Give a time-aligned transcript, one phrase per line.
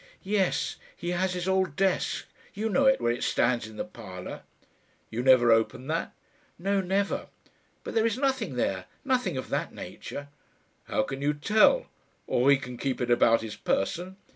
[0.23, 4.41] "Yes; he has his old desk; you know it, where it stands in the parlour."
[5.11, 6.15] "You never open that?"
[6.57, 7.27] "No, never;
[7.83, 10.29] but there is nothing there nothing of that nature."
[10.85, 11.85] "How can you tell?
[12.25, 14.17] Or he can keep it about his person?"